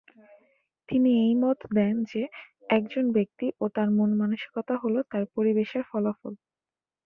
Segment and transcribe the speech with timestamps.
[0.89, 2.21] তিনি এই মত দেন যে
[2.69, 6.33] একজন ব্যক্তি ও তার মন-মানসিকতা হল তার পরিবেশের ফলাফল।